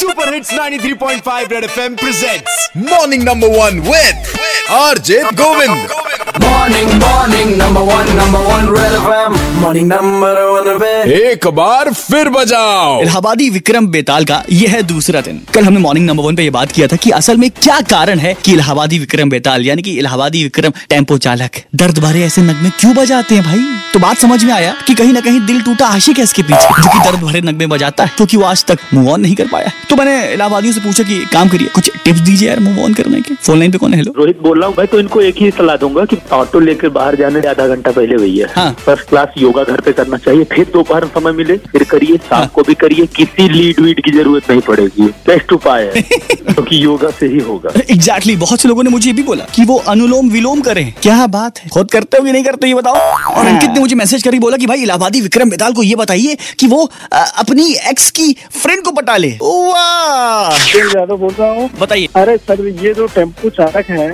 Super 0.00 0.32
hits 0.34 0.52
93.5 0.54 1.50
red 1.52 1.64
FM 1.64 1.94
presents 2.02 2.68
morning 2.76 3.22
number 3.22 3.48
one 3.58 3.80
with 3.88 4.38
RJ 4.82 5.22
Govind 5.42 5.98
Morning, 6.42 6.90
morning, 7.02 7.48
number 7.58 7.82
one, 7.86 8.10
number 8.16 8.40
one, 8.46 8.66
Red 8.74 8.92
FM. 8.98 9.36
Morning, 9.62 9.88
number 9.88 10.30
एक 10.60 11.46
बार 11.54 11.92
फिर 11.92 12.28
बजाओ। 12.28 13.00
इलाहाबादी 13.02 13.48
विक्रम 13.50 13.86
बेताल 13.88 14.24
का 14.24 14.42
यह 14.52 14.70
है 14.70 14.82
दूसरा 14.84 15.20
दिन। 15.20 15.40
कल 15.54 15.64
हमने 15.64 15.80
मॉर्निंग 15.80 16.06
नंबर 16.06 16.24
वन 16.24 16.36
पे 16.36 16.42
ये 16.42 16.50
बात 16.50 16.72
किया 16.72 16.86
था 16.86 16.96
कि 16.96 17.10
असल 17.10 17.36
में 17.36 17.50
क्या 17.52 17.80
कारण 17.90 18.18
है 18.18 18.34
कि 18.44 18.52
इलाहाबादी 18.52 18.98
विक्रम 18.98 19.30
बेताल 19.30 19.66
यानी 19.66 19.82
कि 19.82 19.96
इलाहाबादी 19.98 20.42
विक्रम 20.44 20.72
टेंपो 20.90 21.18
चालक 21.18 21.62
दर्द 21.74 21.98
भरे 21.98 22.22
ऐसे 22.24 22.42
नगमे 22.42 22.70
क्यों 22.80 22.94
बजाते 22.94 23.34
हैं 23.34 23.44
भाई? 23.44 23.64
तो 23.92 23.98
बात 23.98 24.16
समझ 24.16 24.42
में 24.44 24.52
आया 24.52 24.74
कि 24.86 24.94
कहीं 24.94 25.12
ना 25.12 25.20
कहीं 25.20 25.40
दिल 25.46 25.60
टूटा 25.62 25.86
आशिक 25.88 26.18
है 26.18 26.24
इसके 26.24 26.42
पीछे 26.42 26.82
जो 26.82 26.90
कि 26.90 26.98
दर्द 27.04 27.20
भरे 27.20 27.40
नगमे 27.42 27.66
बजाता 27.66 28.04
है 28.04 28.12
क्योंकि 28.16 28.36
वो 28.36 28.44
आज 28.44 28.64
तक 28.64 28.78
मूव 28.94 29.08
ऑन 29.12 29.20
नहीं 29.20 29.34
कर 29.34 29.46
पाया। 29.52 29.70
तो 29.90 29.96
मैंने 29.96 30.32
इलाहाबादियों 30.32 30.74
से 30.74 30.80
पूछा 30.80 31.04
कि 31.04 31.18
काम 31.32 31.48
करिए 31.48 31.68
कुछ 31.74 31.90
टिप्स 32.04 32.20
दीजिए 32.20 32.48
यार 32.48 32.60
मूव 32.60 32.84
ऑन 32.84 32.94
करने 32.94 33.20
के। 33.20 33.34
फ़ोन 33.36 33.58
लाइन 33.58 33.72
पे 33.72 33.78
कौन 33.78 33.92
है? 33.92 33.98
हेलो 33.98 34.12
रोहित 34.16 34.40
बोल 34.42 34.58
रहा 34.58 34.68
हूँ 34.68 34.76
भाई 34.76 34.86
तो 34.86 35.00
इनको 35.00 35.20
एक 35.22 35.36
ही 35.38 35.50
सलाह 35.50 35.76
दूँगा 35.76 36.04
कि 36.04 36.16
ऑटो 36.32 36.60
लेकर 36.60 36.88
बाहर 36.90 37.16
जाने 37.16 37.46
आधा 37.48 37.66
घंटा 37.66 37.90
पहले 37.90 38.16
भैया 38.16 38.48
हाँ। 38.54 38.70
फ़र्स्ट 38.84 39.08
क्लास 39.08 39.34
योगा 39.38 39.64
घर 39.64 39.80
पे 39.80 39.92
करना 39.92 40.16
चाहिए। 40.18 40.44
फिर 40.52 40.70
दोपहर 40.72 41.04
समय 41.08 41.32
मिले 41.32 41.56
फिर 41.66 41.82
करिए 41.90 42.16
शाम 42.18 42.38
हाँ। 42.38 42.46
को 42.54 42.62
भी 42.62 42.74
करिए 42.76 43.06
किसी 43.16 43.48
लीड 43.48 43.80
वीड 43.80 44.00
की 44.04 44.10
ज़रूरत 44.10 44.50
नहीं 44.50 44.60
पड़ेगी। 44.60 45.06
बेस्ट 45.26 45.52
उपाय 45.52 45.84
है 45.86 46.02
क्योंकि 46.02 46.54
तो 46.54 46.64
योगा 46.76 47.10
से 47.10 47.26
ही 47.26 47.38
होगा। 47.40 47.70
एग्जैक्टली 47.70 47.94
exactly, 47.94 48.36
बहुत 48.40 48.60
से 48.60 48.68
लोगों 48.68 48.82
ने 48.82 48.90
मुझे 48.90 49.08
ये 49.08 49.14
भी 49.16 49.22
बोला 49.22 49.44
कि 49.54 49.64
वो 49.64 49.76
अनुलोम 49.88 50.30
विलोम 50.30 50.60
करें। 50.60 50.92
क्या 51.02 51.26
बात 51.28 51.58
है? 51.58 51.68
खुद 51.68 51.90
करते 51.90 52.18
हो 52.18 52.24
कि 52.24 52.32
नहीं 52.32 52.44
करते 52.44 52.66
ये 52.66 52.74
बताओ? 52.74 52.94
और 53.30 53.46
अंकित 53.46 53.70
ने 53.70 53.80
मुझे 53.80 53.96
मैसेज 53.96 54.22
करी 54.22 54.38
बोला 54.38 54.56
कि 54.56 54.66
भाई 54.66 54.82
इलाहाबादी 54.82 55.20
विक्रम 55.20 55.50
बेताल 55.50 55.72
को 55.72 55.82
ये 55.82 55.94
बताइए 55.96 56.36
कि 56.58 56.66
वो 56.66 56.84
अ, 57.12 57.24
अपनी 57.38 57.72
एक्स 57.90 58.10
की 58.10 58.32
फ्रेंड 58.52 58.82
को 58.84 58.90
पटा 58.92 59.16
ले। 59.16 59.30
ज़्यादा 59.30 61.14
बोल 61.14 61.32
रहा 61.38 61.50
हूँ। 61.50 61.68
बताइए। 61.80 62.08
अरे 62.16 62.36
सर 62.38 62.66
ये 62.82 62.92
जो 62.94 63.06
टेंपो 63.14 63.50
चालक 63.50 63.90
है 63.90 64.10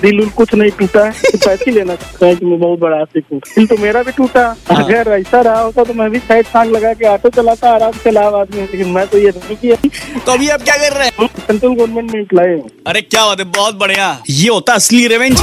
दिल 0.00 0.20
उल 0.20 0.28
कुछ 0.36 0.54
नहीं 0.54 0.70
टूटा। 0.78 1.04
है 1.04 1.12
पैसे 1.36 1.70
लेना 1.70 1.94
चाहता 1.94 2.26
है 2.26 2.34
कि 2.36 2.46
मैं 2.46 2.58
बहुत 2.60 2.78
बड़ा 2.80 3.02
दिल 3.16 3.66
तो 3.66 3.76
मेरा 3.78 4.02
भी 4.02 4.12
टूटा। 4.12 4.44
अगर 4.70 5.10
ऐसा 5.10 5.40
रहा 5.40 5.62
होता 5.76 5.92
तो 5.92 5.94
मैं 5.94 6.10
भी 6.10 6.18
साइड 6.18 6.46
सांग 6.46 6.70
लगा 6.72 6.92
के 6.94 7.06
ऑटो 7.06 7.28
चलाता 7.30 7.70
आराम 7.70 7.92
से 8.02 8.10
लाभ 8.10 8.34
आदमी 8.34 8.60
लेकिन 8.60 8.88
मैं 8.90 9.06
तो 9.06 9.18
ये 9.18 9.30
नहीं 9.30 9.56
किया। 9.56 9.76
तो 10.18 10.32
अभी 10.32 10.48
आप 10.48 10.62
क्या 10.62 10.76
कर 10.76 10.92
रहे 10.92 11.08
हैं? 11.08 11.26
सेंट्रल 11.38 11.74
गवर्नमेंट 11.74 12.10
में 12.12 12.20
इम्प्लाई 12.20 12.52
हूँ। 12.52 12.68
अरे 12.86 13.00
क्या 13.02 13.24
बात 13.26 13.38
है 13.40 13.44
बहुत 13.52 13.74
बढ़िया। 13.78 14.06
ये 14.30 14.48
होता 14.48 14.74
असली 14.74 15.06
रेवेंज 15.06 15.40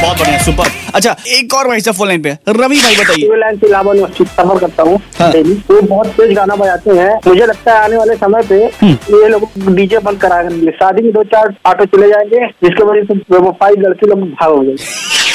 बहुत 0.00 0.18
बढ़िया 0.18 0.42
सुपर 0.42 0.68
अच्छा 0.96 1.14
एक 1.28 1.54
और 1.54 1.68
भाई 1.68 1.80
साहब 1.80 1.96
फ़ोन 1.96 2.08
लाइन 2.08 2.22
पे। 2.22 2.30
रवि 2.48 2.76
भाई 2.80 2.94
बताइए। 2.96 3.36
लाइन 3.38 3.56
से 3.58 3.66
इलाहाबाद 3.66 3.96
सफ़र 4.18 4.58
करता 4.58 4.82
हूँ। 4.82 4.98
हाँ। 5.18 5.30
डेली 5.32 5.54
वो 5.70 5.80
बहुत 5.82 6.06
तेज 6.16 6.34
गाना 6.36 6.56
बजाते 6.56 6.90
हैं। 6.98 7.12
मुझे 7.26 7.46
लगता 7.46 7.72
है 7.72 7.84
आने 7.84 7.96
वाले 7.96 8.14
समय 8.16 8.42
पे 8.48 8.64
ये 8.64 9.28
लोग 9.28 9.48
डीजे 9.76 9.98
बंद 10.06 10.20
करा 10.20 10.42
करेंगे 10.42 10.70
शादी 10.72 11.02
में 11.02 11.12
दो 11.12 11.24
चार 11.34 11.54
ऑटो 11.66 11.84
चले 11.86 12.08
जाएँगे 12.08 12.46
जिसके 12.64 12.84
वजह 12.84 13.02
से 13.04 13.50
फाइव 13.52 13.80
लड़के 13.80 14.06
लोग 14.06 14.20
भाग 14.20 14.50
हो 14.50 14.64
जाएँगे। 14.64 15.25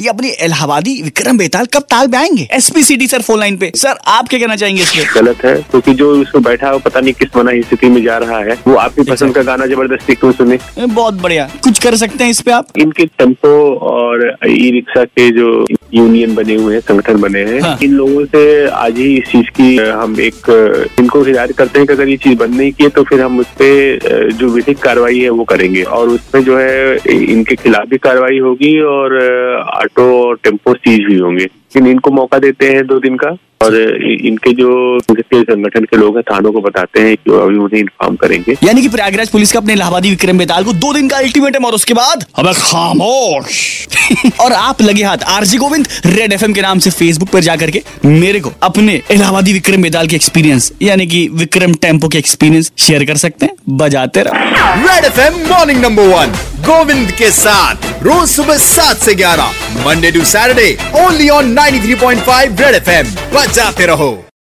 ये 0.00 0.08
अपनी 0.08 0.28
इलाहाबादी 0.44 1.00
विक्रम 1.02 1.38
बेताल 1.38 1.66
कब 1.66 1.82
ताल 1.90 2.08
पे 2.08 2.16
आएँगे? 2.16 2.48
एसपीसीडी 2.52 3.06
सर 3.08 3.22
फ़ोन 3.22 3.38
लाइन 3.38 3.56
पे। 3.56 3.70
सर 3.76 3.98
आप 4.06 4.28
क्या 4.28 4.40
कहना 4.40 4.56
चाहेंगे 4.56 4.82
इस 4.82 4.90
पे? 4.92 5.04
गलत 5.14 5.44
है 5.44 5.54
क्योंकि 5.70 5.94
जो 5.94 6.10
उसमें 6.20 6.42
बैठा 6.42 6.70
है 6.70 6.78
पता 6.80 7.00
नहीं 7.00 7.12
किस 7.14 7.36
मना 7.36 7.52
स्थिति 7.60 7.88
में 7.88 8.02
जा 8.04 8.16
रहा 8.18 8.38
है। 8.38 8.56
वो 8.68 8.74
आपकी 8.76 9.02
पसंद 9.10 9.34
का 9.34 9.42
गाना 9.42 9.66
ज़बरदस्ती 9.66 10.14
क्यों 10.14 10.32
सुने? 10.32 10.58
बहुत 10.78 11.14
बढ़िया। 11.22 11.48
कुछ 11.64 11.78
कर 11.78 11.96
सकते 11.96 12.24
हैं 12.24 12.30
इस 12.30 12.40
पे 12.40 12.50
आप? 12.50 12.66
इनके 12.78 13.06
टेंपो 13.18 13.48
और 13.90 14.26
ई 14.48 14.70
रिक्शा 14.70 15.04
के 15.04 15.30
जो 15.30 15.66
यूनियन 15.94 16.34
बने 16.34 16.54
हुए 16.54 16.74
हैं 16.74 16.80
संगठन 16.80 17.20
बने 17.20 17.42
हैं 17.44 17.60
हाँ। 17.60 17.76
इन 17.82 17.92
लोगों 17.92 18.24
से 18.24 18.42
आज 18.68 18.96
ही 18.98 19.14
इस 19.18 19.24
चीज़ 19.24 19.46
की 19.56 19.76
हम 19.76 20.16
एक 20.20 20.94
इनको 21.00 21.22
हिदायत 21.22 21.52
करते 21.58 21.78
हैं 21.78 21.86
कि 21.88 21.92
अगर 21.92 22.08
ये 22.08 22.16
चीज़ 22.16 22.38
बंद 22.38 22.54
नहीं 22.54 22.72
की 22.72 22.84
है 22.84 22.90
तो 22.90 23.02
फिर 23.04 23.20
हम 23.20 23.38
उस 23.40 23.46
पे 23.58 23.68
अ, 23.96 24.28
जो 24.28 24.48
विधिक 24.48 24.78
कार्रवाई 24.78 25.18
है 25.18 25.30
वो 25.30 25.44
करेंगे। 25.44 25.82
और 25.82 26.08
उसमें 26.08 26.42
जो 26.44 26.58
है 26.58 26.96
इनके 27.32 27.54
खिलाफ 27.56 27.88
भी 27.88 27.98
कार्रवाई 27.98 28.38
होगी 28.38 28.78
और 28.80 29.16
ऑटो 29.74 30.28
और 30.28 30.38
टेंपो 30.44 30.74
सीज 30.74 31.00
भी 31.06 31.18
होंगे। 31.18 31.44
लेकिन 31.44 31.86
इनको 31.86 32.10
मौका 32.10 32.38
देते 32.38 32.66
हैं 32.66 32.86
दो 32.86 33.00
दिन 33.00 33.16
का 33.16 33.36
और 33.62 34.02
इनके 34.24 34.52
जो 34.52 34.96
इनके 34.96 35.42
संगठन 35.42 35.84
के 35.84 35.96
लोग 35.96 36.16
हैं 36.16 36.24
थानों 36.34 36.52
को 36.52 36.60
बताते 36.60 37.00
हैं 37.00 37.16
कि 37.16 37.32
अभी 37.32 37.56
उन्हें 37.56 37.80
इन्फॉर्म 37.80 38.16
करेंगे। 38.16 38.56
यानी 38.64 38.82
कि 38.82 38.88
प्रयागराज 38.88 39.28
पुलिस 39.28 39.52
का 39.52 39.58
अपने 39.58 39.72
इलाहाबादी 39.72 40.10
विक्रम 40.10 40.38
बेताल 40.38 40.64
को 40.64 40.72
दो 40.72 40.92
दिन 40.92 41.08
का 41.08 41.16
अल्टीमेटम 41.16 41.64
और 41.64 41.72
उसके 41.72 41.94
बाद 41.94 42.24
अब 42.38 42.52
खामोश। 42.52 43.88
और 44.40 44.52
आप 44.52 44.82
लगे 44.82 45.04
हाथ 45.04 45.18
आरजी 45.26 45.58
गोविंद 45.58 45.88
रेड 46.06 46.32
एफएम 46.32 46.52
के 46.52 46.60
नाम 46.60 46.78
से 46.78 46.90
फेसबुक 46.90 47.28
पर 47.28 47.40
जाकर 47.40 47.70
के 47.70 47.82
मेरे 48.04 48.40
को 48.40 48.52
अपने 48.62 49.02
इलाहाबादी 49.10 49.52
विक्रम 49.52 49.82
बेताल 49.82 50.06
के 50.06 50.16
एक्सपीरियंस 50.16 50.72
यानी 50.82 51.06
कि 51.06 51.28
विक्रम 51.32 51.74
टेंपो 51.74 52.08
के 52.08 52.18
एक्सपीरियंस 52.18 52.72
शेयर 52.78 53.04
कर 53.04 53.16
सकते 53.16 53.46
हैं। 53.46 53.76
बजाते 53.76 54.22
रहो। 54.22 54.34
Red 54.88 55.04
FM 55.04 55.48
morning 55.48 55.82
number 55.82 56.02
one 56.02 56.26
Govind 56.64 57.10
के 57.10 57.30
साथ। 57.30 57.87
रोज 58.02 58.28
सुबह 58.28 58.58
सात 58.58 58.96
से 58.96 59.14
ग्यारह 59.14 59.84
Monday 59.86 60.10
to 60.10 60.24
Saturday 60.24 60.76
only 61.04 61.28
on 61.28 61.54
93.5 61.58 62.60
red 62.60 62.74
FM 62.74 63.14
बजाते 63.34 63.86
रहो। 63.86 64.27